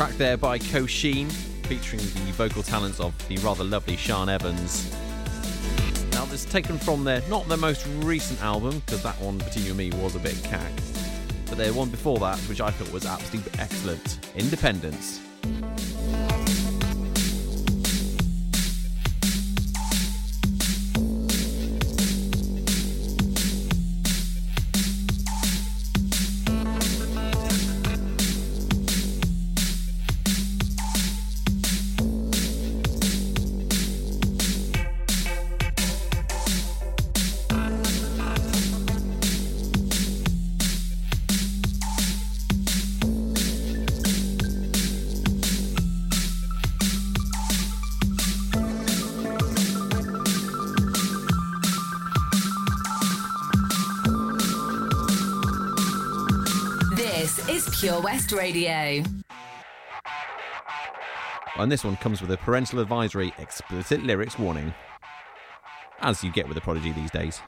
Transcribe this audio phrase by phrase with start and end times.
[0.00, 1.30] track there by Kosheen,
[1.66, 4.90] featuring the vocal talents of the rather lovely Sian Evans.
[6.12, 9.66] Now, this is taken from their not their most recent album, because that one between
[9.66, 10.72] you and me was a bit cack,
[11.44, 15.20] but their one before that, which I thought was absolutely excellent, Independence.
[58.00, 59.02] Pure West Radio.
[61.56, 64.72] And this one comes with a parental advisory explicit lyrics warning.
[66.00, 67.42] As you get with the Prodigy these days.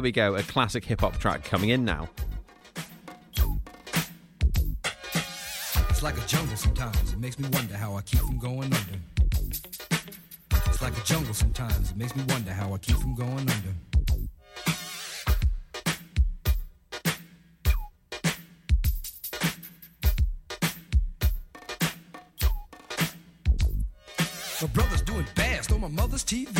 [0.00, 2.08] Here we go, a classic hip hop track coming in now.
[5.90, 7.12] It's like a jungle sometimes.
[7.12, 8.98] It makes me wonder how I keep from going under.
[10.68, 11.90] It's like a jungle sometimes.
[11.90, 13.74] It makes me wonder how I keep from going under.
[24.62, 26.59] My brother's doing fast on my mother's TV.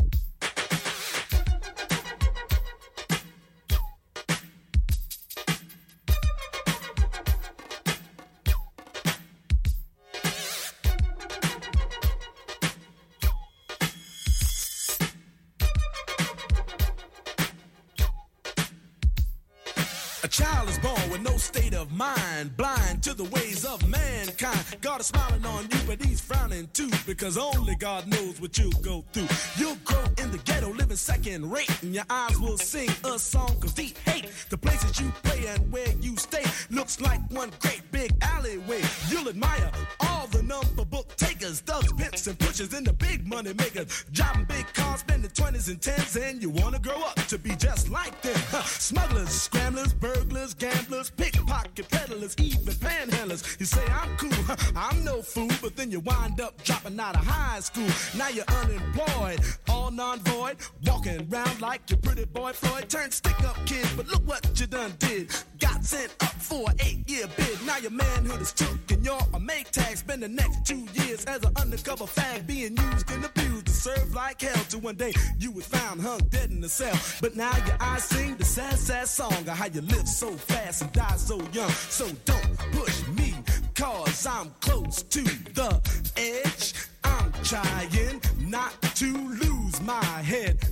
[22.41, 24.59] Mind, blind to the ways of mankind.
[24.81, 28.71] God is smiling on you, but he's frowning too, because only God knows what you'll
[28.81, 29.27] go through.
[29.57, 33.57] You'll grow in the ghetto, living second rate, and your eyes will sing a song
[33.63, 34.27] of deep hate.
[34.49, 38.81] The places you play and where you stay looks like one great big alleyway.
[39.09, 41.10] You'll admire all the number book
[41.41, 44.05] takers, thugs, pimps, and pushers, and the big money makers.
[44.11, 47.89] Driving big cars, spending 20s and 10s, and you wanna grow up to be just
[47.89, 48.39] like them.
[48.49, 48.63] Huh.
[48.63, 53.59] Smugglers, scramblers, burglars, gamblers, pickpocket peddlers, even panhandlers.
[53.59, 57.25] You say I'm cool, I'm no fool, but then you wind up dropping out of
[57.25, 57.89] high school.
[58.17, 62.89] Now you're unemployed, all non-void, walking around like your pretty boy Floyd.
[62.89, 65.33] Turned stick-up kid, but look what you done did.
[65.59, 67.65] Got sent up for an eight-year bid.
[67.65, 69.97] Now your manhood is took and you're a Maytag.
[69.97, 74.13] Spend the next two years as an undercover fag, being used and abused to serve
[74.13, 74.63] like hell.
[74.69, 76.97] Till one day you was found hung dead in the cell.
[77.21, 80.81] But now your eyes sing the sad, sad song of how you live so fast
[80.81, 81.69] and die so young.
[81.89, 83.33] So don't push me,
[83.75, 85.81] cause I'm close to the
[86.17, 86.73] edge.
[87.03, 90.57] I'm trying not to lose my head.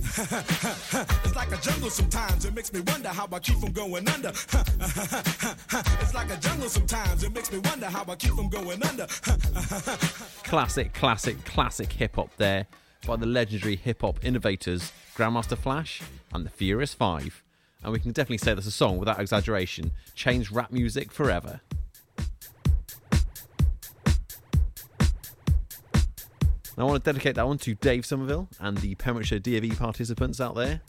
[1.24, 4.28] it's like a jungle sometimes, it makes me wonder how I keep from going under.
[6.00, 9.06] it's like a jungle sometimes, it makes me wonder how I keep from going under.
[10.44, 12.66] Classic, classic, classic hip hop there
[13.06, 16.02] by the legendary hip hop innovators Grandmaster Flash
[16.34, 17.42] and the Furious Five.
[17.82, 21.60] And we can definitely say that's a song without exaggeration, changed rap music forever.
[26.80, 30.54] I want to dedicate that one to Dave Somerville and the Pembrokeshire DFE participants out
[30.54, 30.80] there.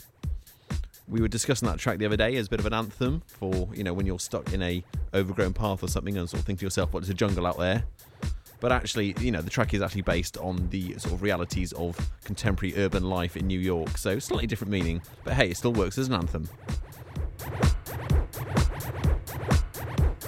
[1.06, 3.68] We were discussing that track the other day as a bit of an anthem for,
[3.74, 4.82] you know, when you're stuck in a
[5.12, 7.58] overgrown path or something and sort of think to yourself, what is a jungle out
[7.58, 7.84] there?
[8.60, 11.98] But actually, you know, the track is actually based on the sort of realities of
[12.24, 13.98] contemporary urban life in New York.
[13.98, 16.48] So slightly different meaning, but hey, it still works as an anthem.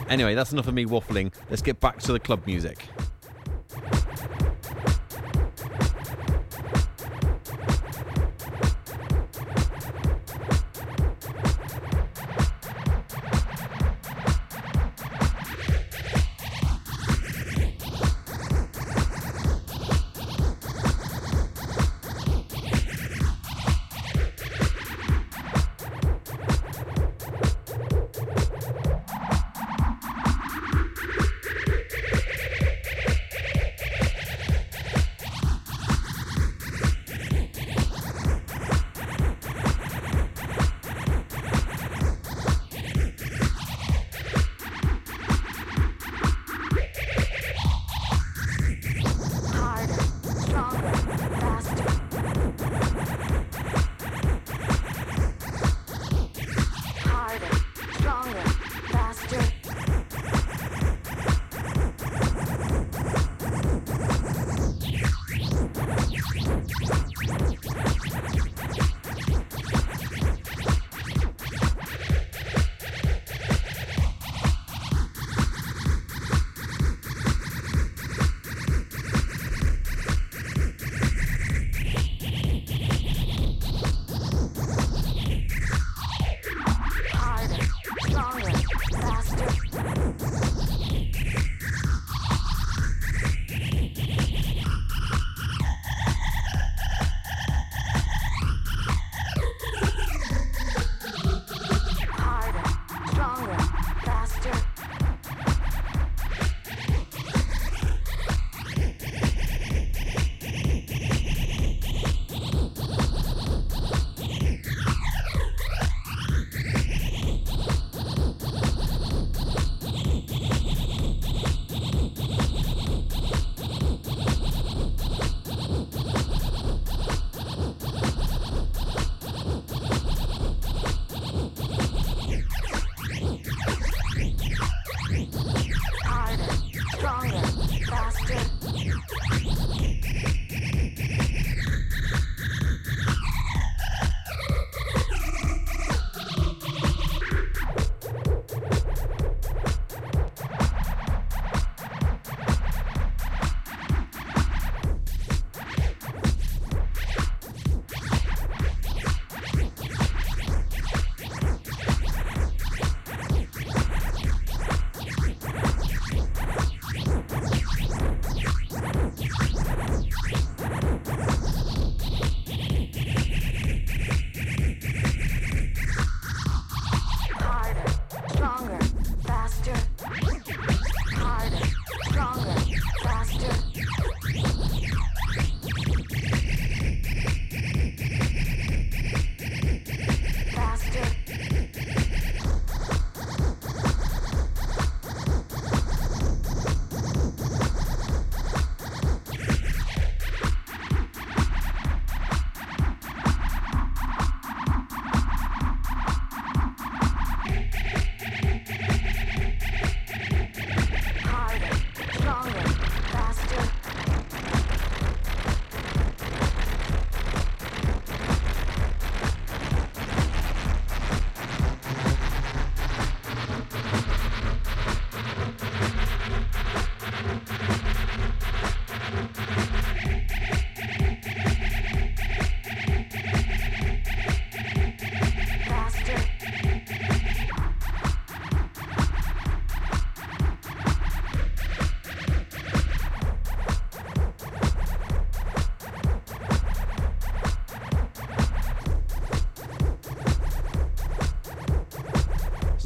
[0.09, 1.33] Anyway, that's enough of me waffling.
[1.49, 2.87] Let's get back to the club music.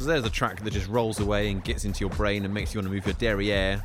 [0.09, 2.79] There's a track that just rolls away and gets into your brain and makes you
[2.79, 3.79] want to move your derriere.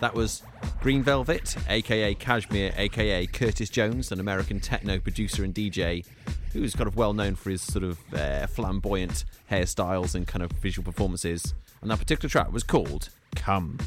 [0.00, 0.42] That was
[0.80, 6.04] Green Velvet, aka Cajmere, aka Curtis Jones, an American techno producer and DJ
[6.52, 10.50] who's kind of well known for his sort of uh, flamboyant hairstyles and kind of
[10.50, 11.54] visual performances.
[11.80, 13.78] And that particular track was called Come.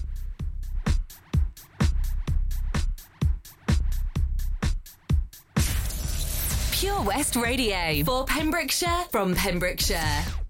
[6.72, 10.41] Pure West Radio for Pembrokeshire from Pembrokeshire.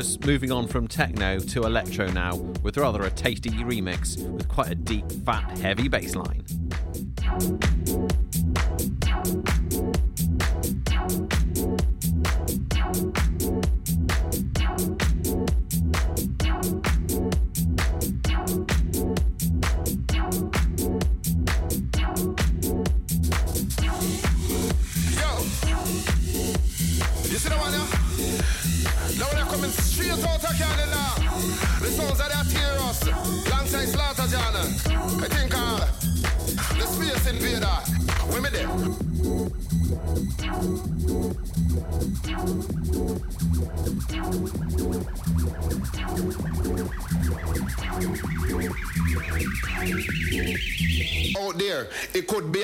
[0.00, 4.70] So moving on from techno to electro now, with rather a tasty remix with quite
[4.70, 6.44] a deep, fat, heavy bass line.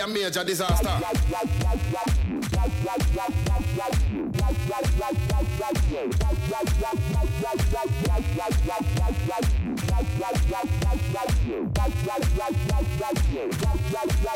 [0.05, 1.01] A major disaster.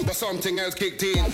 [0.04, 1.24] But something else kicked in.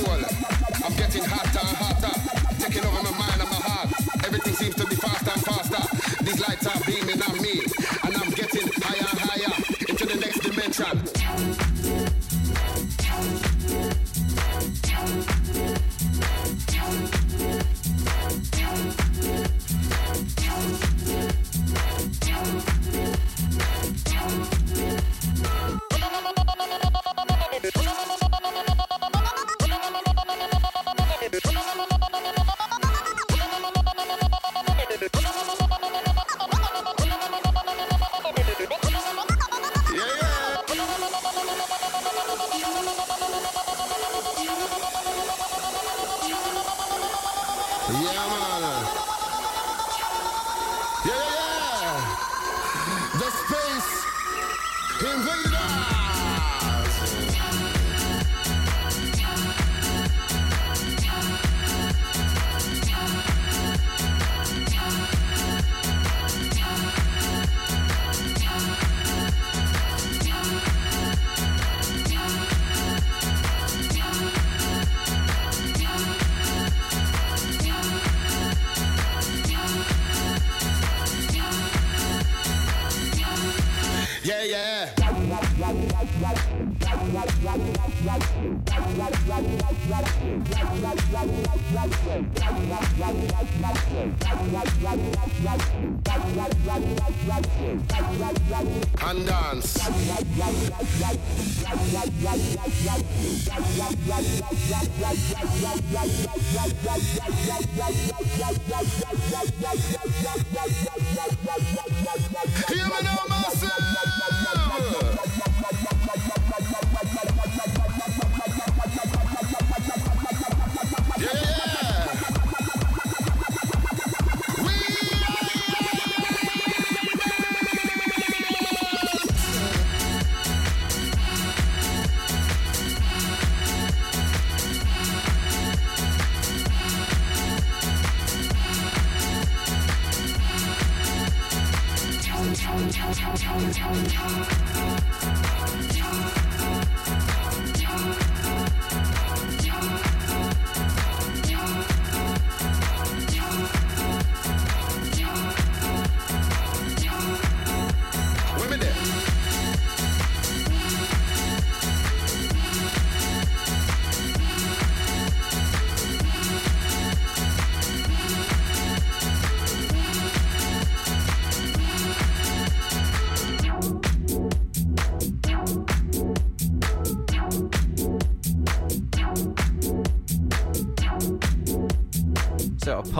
[0.00, 0.24] Soul.
[0.84, 1.99] I'm getting hotter and hotter,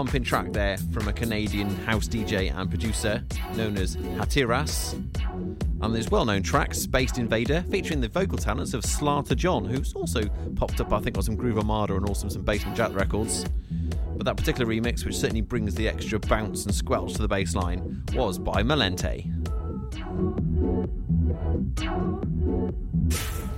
[0.01, 3.23] pumping track there from a Canadian house DJ and producer
[3.55, 4.95] known as Hatiras.
[5.83, 9.93] And there's well known tracks, Spaced Invader, featuring the vocal talents of Slarta John, who's
[9.93, 10.23] also
[10.57, 13.45] popped up, I think, on some Groove Armada and also some Basement Jaxx records.
[14.17, 17.55] But that particular remix, which certainly brings the extra bounce and squelch to the bass
[17.55, 19.27] line, was by Malente.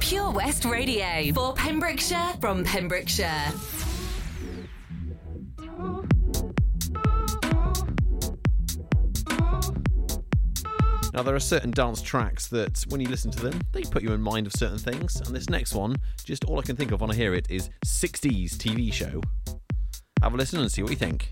[0.01, 3.53] Pure West Radio for Pembrokeshire from Pembrokeshire.
[11.13, 14.13] Now, there are certain dance tracks that, when you listen to them, they put you
[14.13, 15.21] in mind of certain things.
[15.21, 17.69] And this next one, just all I can think of when I hear it is
[17.85, 19.21] 60s TV show.
[20.23, 21.31] Have a listen and see what you think.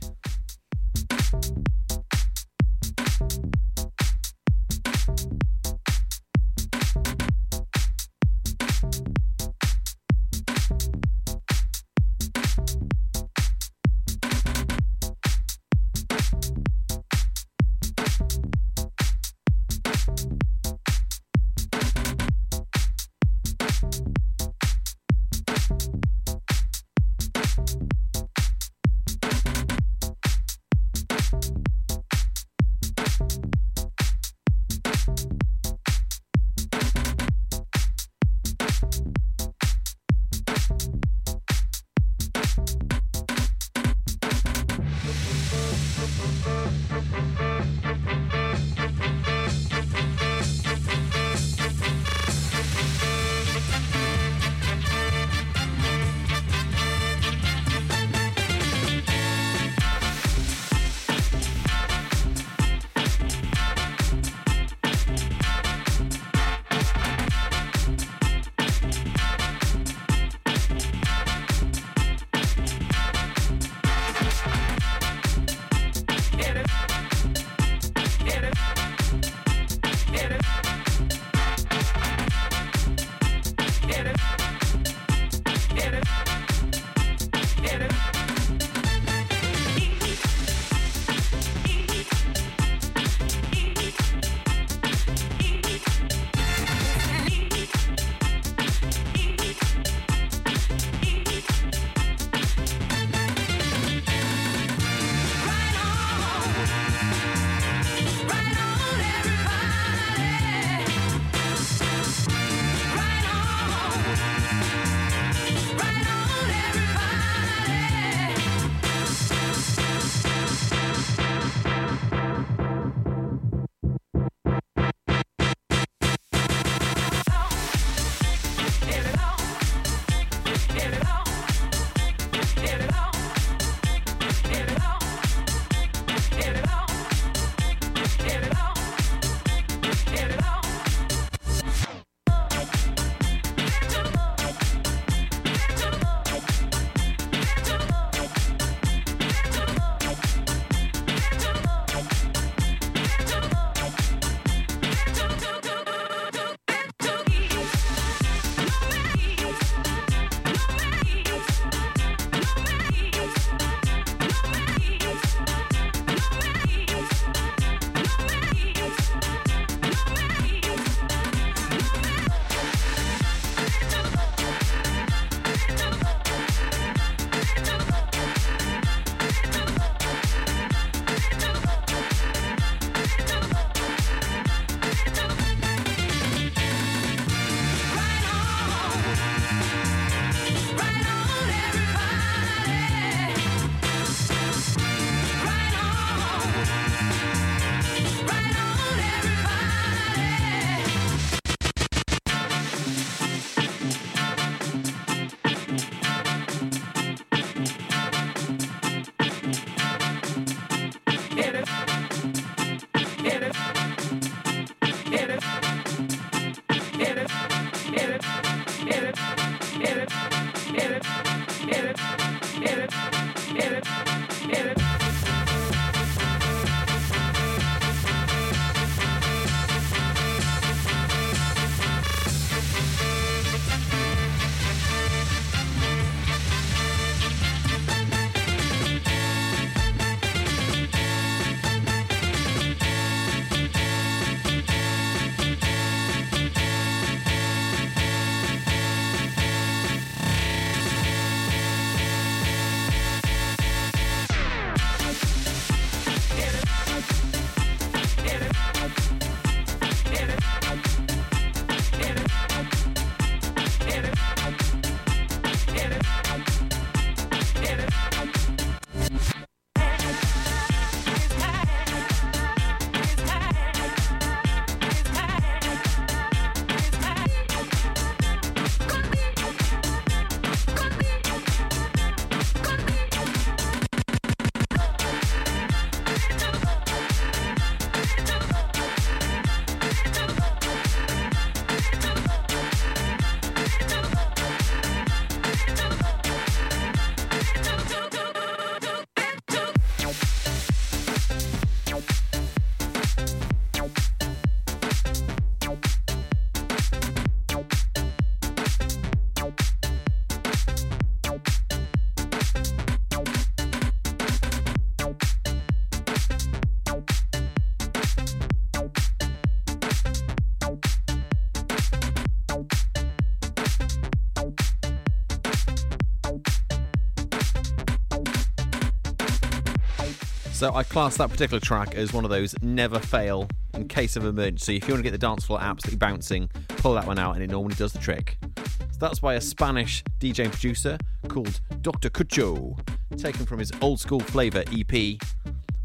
[330.60, 334.26] So I class that particular track as one of those never fail in case of
[334.26, 334.76] emergency.
[334.76, 337.42] If you want to get the dance floor absolutely bouncing, pull that one out and
[337.42, 338.36] it normally does the trick.
[338.58, 342.10] So that's by a Spanish DJ and producer called Dr.
[342.10, 342.78] Kucho,
[343.16, 344.92] taken from his Old School Flavor EP.
[344.92, 345.18] And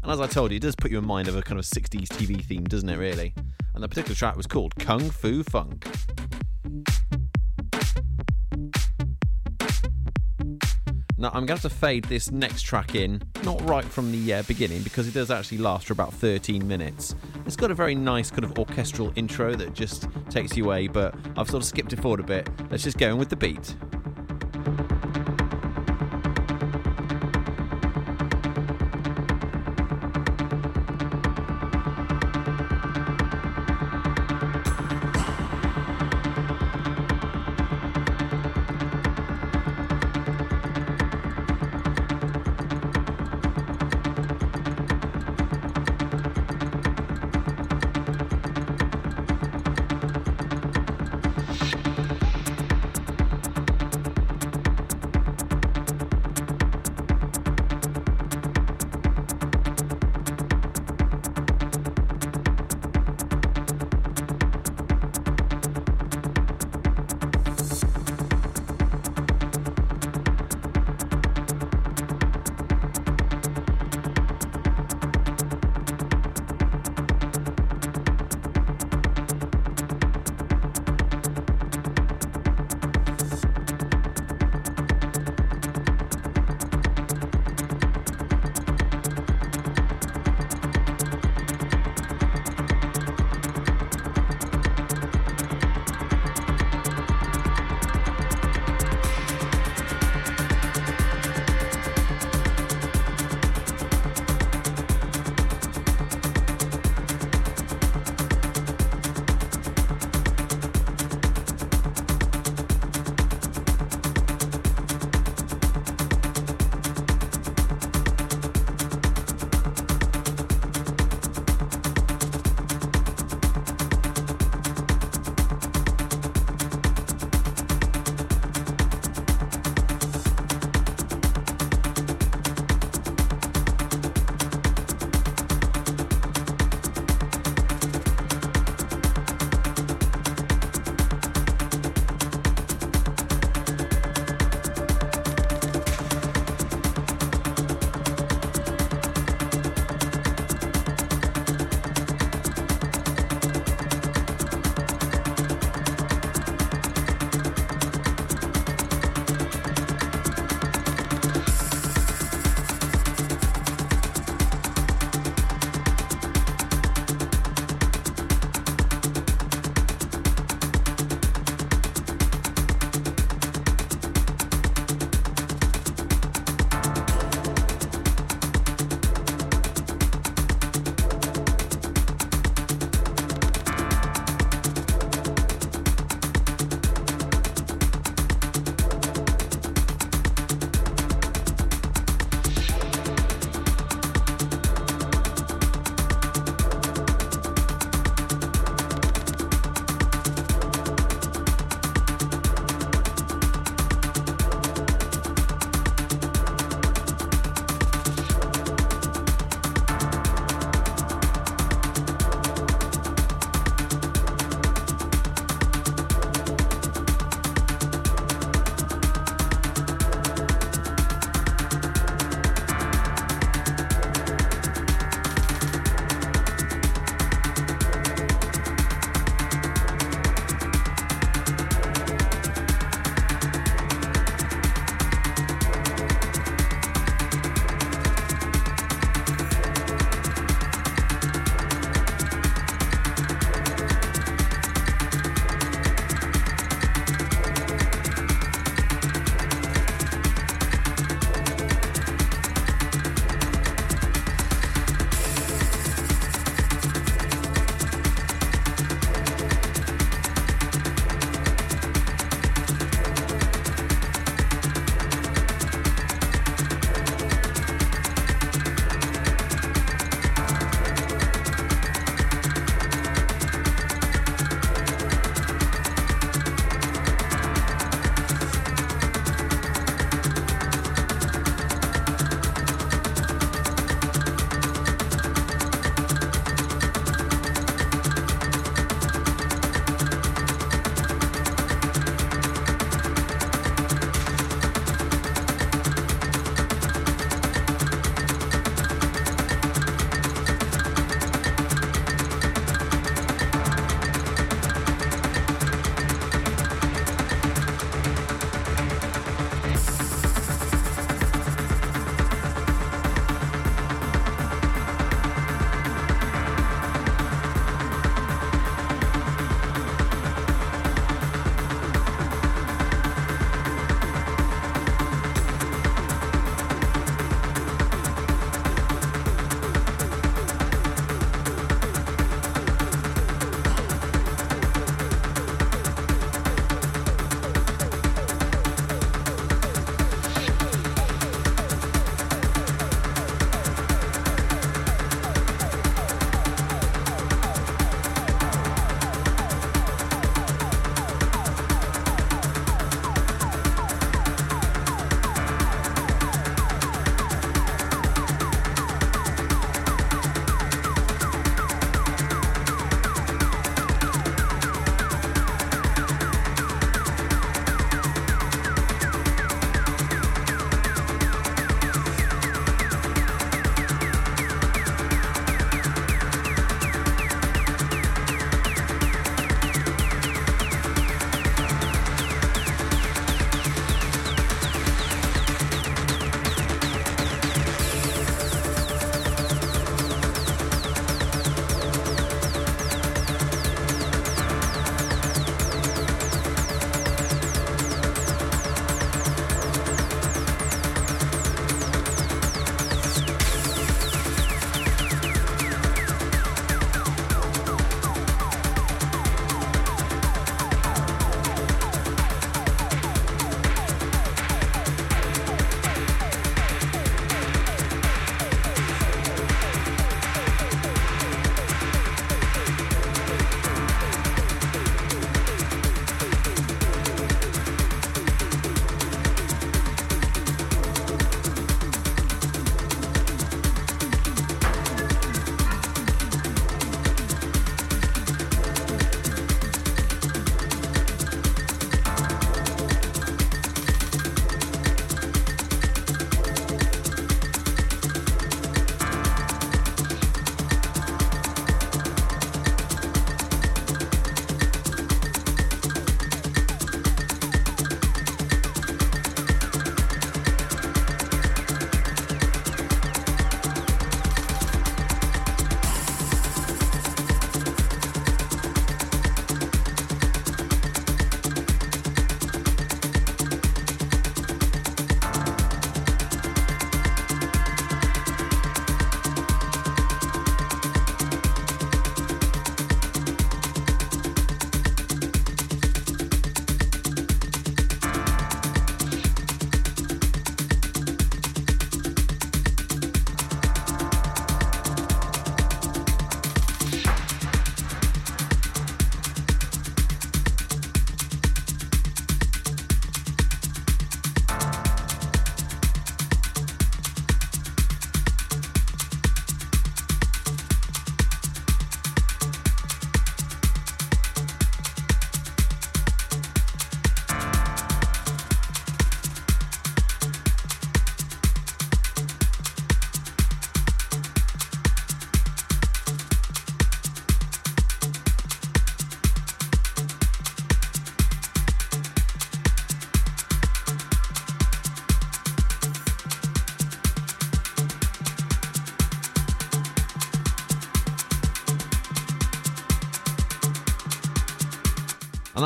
[0.04, 2.08] as I told you, it does put you in mind of a kind of 60s
[2.08, 3.32] TV theme, doesn't it, really?
[3.74, 5.88] And the particular track was called Kung Fu Funk.
[11.18, 14.34] Now, I'm going to have to fade this next track in, not right from the
[14.34, 17.14] uh, beginning, because it does actually last for about 13 minutes.
[17.46, 21.14] It's got a very nice kind of orchestral intro that just takes you away, but
[21.38, 22.50] I've sort of skipped it forward a bit.
[22.70, 23.74] Let's just go in with the beat.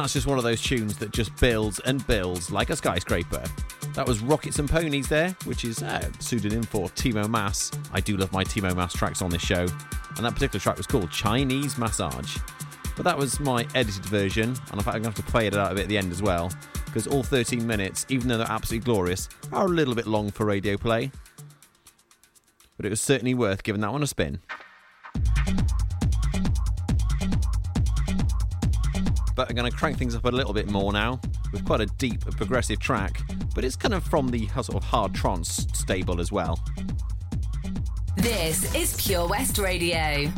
[0.00, 3.44] That's just one of those tunes that just builds and builds like a skyscraper.
[3.92, 7.70] That was Rockets and Ponies there, which is uh, pseudonym for Timo Maas.
[7.92, 9.66] I do love my Timo Maas tracks on this show.
[10.16, 12.38] And that particular track was called Chinese Massage.
[12.96, 15.46] But that was my edited version, and in fact, I'm going to have to play
[15.46, 16.50] it out a bit at the end as well,
[16.86, 20.46] because all 13 minutes, even though they're absolutely glorious, are a little bit long for
[20.46, 21.10] radio play.
[22.78, 24.40] But it was certainly worth giving that one a spin.
[29.40, 31.18] But I'm going to crank things up a little bit more now,
[31.50, 33.22] with quite a deep, progressive track,
[33.54, 36.62] but it's kind of from the sort of hard trance stable as well.
[38.18, 40.30] This is Pure West Radio.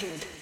[0.00, 0.39] defeated.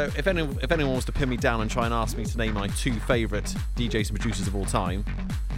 [0.00, 2.24] So if anyone, if anyone wants to pin me down and try and ask me
[2.24, 5.04] to name my two favourite DJs and producers of all time,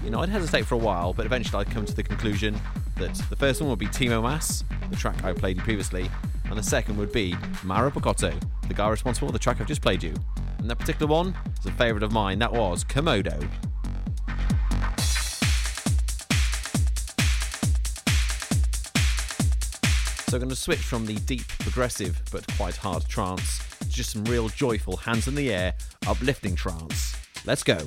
[0.02, 2.60] you know, I'd hesitate for a while, but eventually I'd come to the conclusion
[2.96, 6.10] that the first one would be Timo Maas, the track I played you previously,
[6.46, 8.34] and the second would be Mauro Picotto,
[8.66, 10.12] the guy responsible for the track I've just played you.
[10.58, 12.40] And that particular one is a favourite of mine.
[12.40, 13.48] That was Komodo.
[20.26, 23.60] So I'm going to switch from the deep, progressive, but quite hard trance
[23.92, 25.74] just some real joyful, hands in the air,
[26.06, 27.14] uplifting trance.
[27.44, 27.78] Let's go.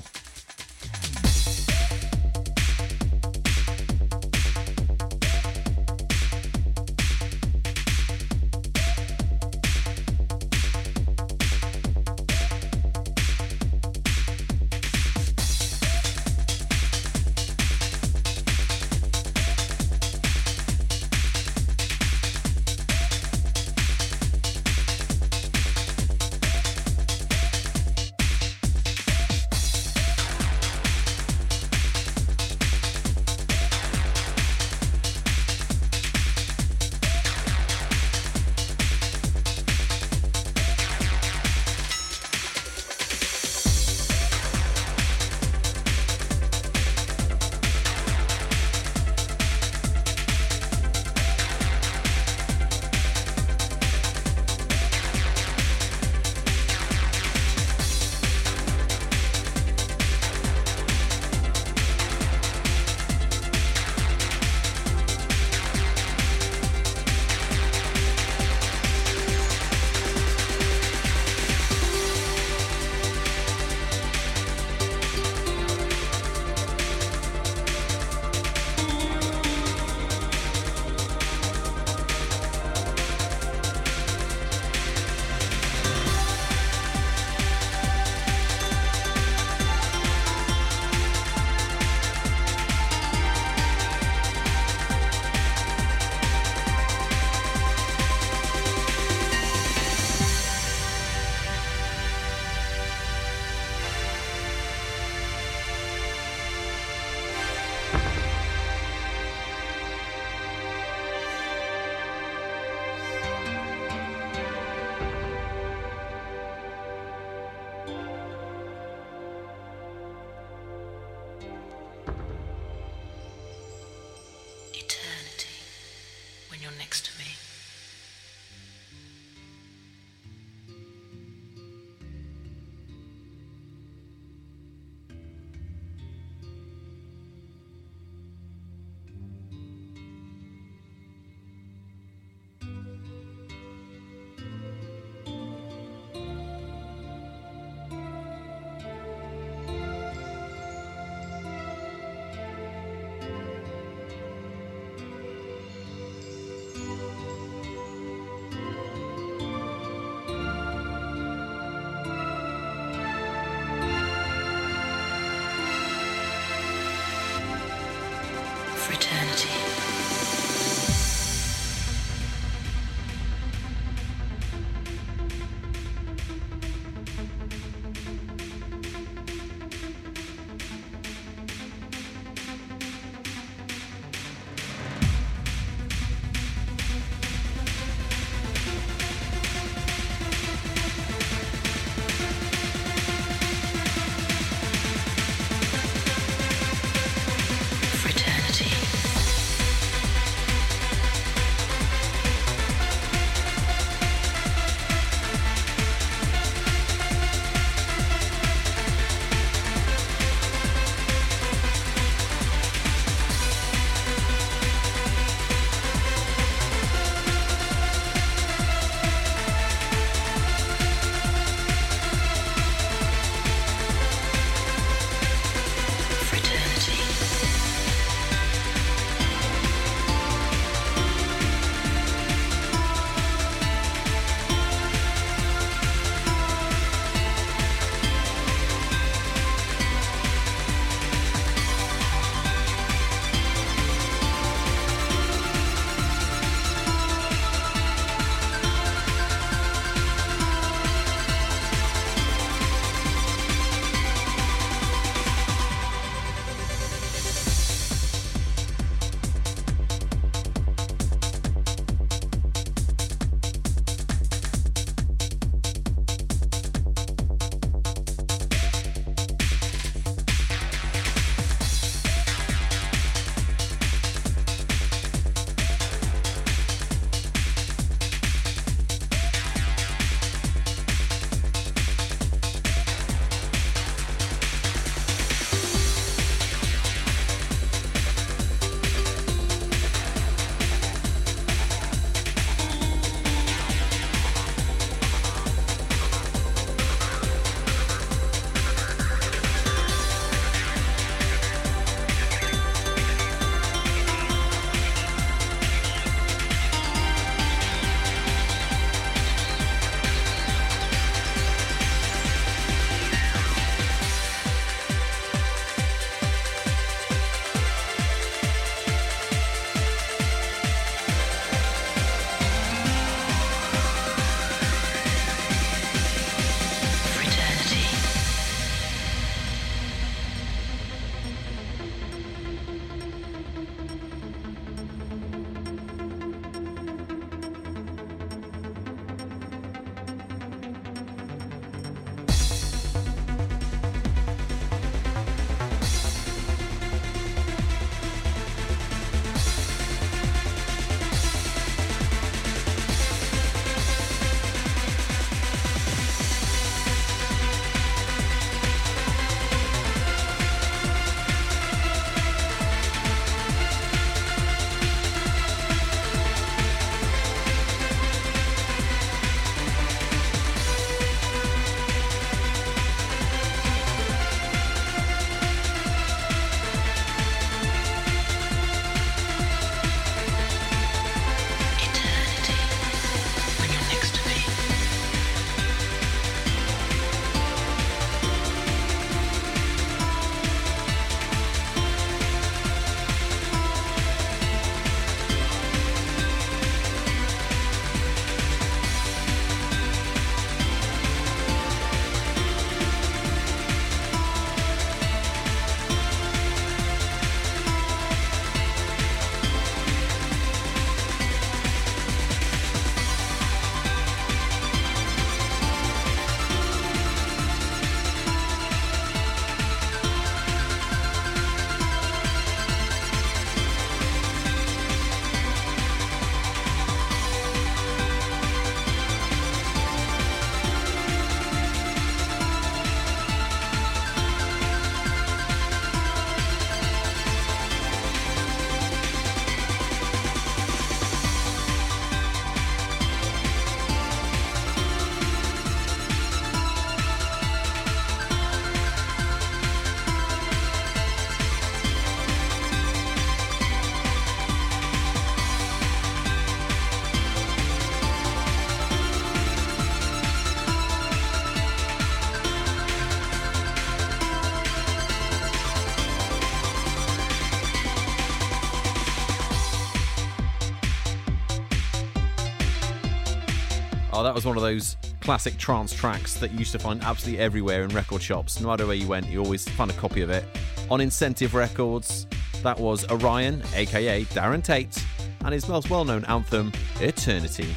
[474.26, 477.84] That was one of those classic trance tracks that you used to find absolutely everywhere
[477.84, 478.60] in record shops.
[478.60, 480.44] No matter where you went, you always found a copy of it.
[480.90, 482.26] On Incentive Records,
[482.64, 485.06] that was Orion, aka Darren Tate,
[485.44, 486.72] and his most well known anthem,
[487.02, 487.76] Eternity.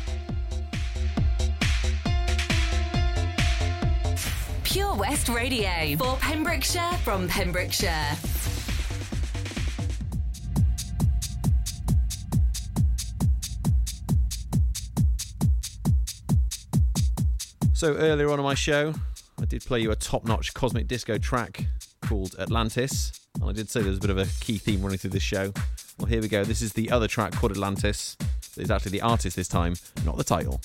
[4.65, 8.17] Pure West Radio for Pembrokeshire from Pembrokeshire.
[17.79, 18.93] So earlier on in my show,
[19.41, 21.65] I did play you a top-notch cosmic disco track
[22.01, 25.11] called Atlantis, and I did say there's a bit of a key theme running through
[25.11, 25.53] this show.
[25.97, 26.43] Well, here we go.
[26.43, 28.17] This is the other track called Atlantis.
[28.57, 30.61] It's actually the artist this time, not the title.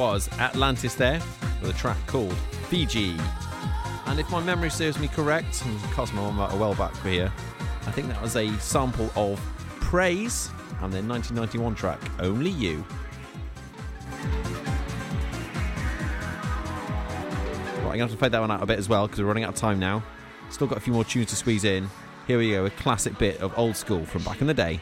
[0.00, 1.20] Was Atlantis there
[1.60, 2.32] with a track called
[2.70, 3.14] Fiji.
[4.06, 5.78] And if my memory serves me correct, and
[6.14, 7.30] my mind a well back here,
[7.86, 9.38] I think that was a sample of
[9.78, 10.48] Praise
[10.80, 12.82] and their 1991 track Only You.
[17.76, 19.20] Right, I'm going to have to fade that one out a bit as well because
[19.20, 20.02] we're running out of time now.
[20.48, 21.90] Still got a few more tunes to squeeze in.
[22.26, 24.80] Here we go, a classic bit of old school from back in the day.